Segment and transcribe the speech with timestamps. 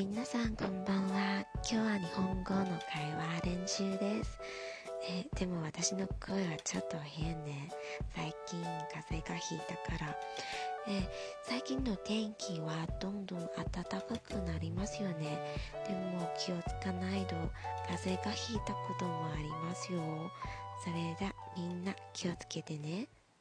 [0.00, 1.44] 皆さんこんばんは。
[1.56, 4.40] 今日は日本語の会話練習です。
[5.06, 7.68] えでも私の声はちょっと変ね。
[8.16, 10.16] 最近風邪がひいたから。
[10.88, 11.06] え
[11.42, 15.38] 最近の天気はどんどん暖かくなりますよね。
[15.86, 17.34] でも気をつかないと
[17.86, 20.00] 風邪がひいたこともありますよ。
[20.82, 23.06] それじゃみんな気をつけてね。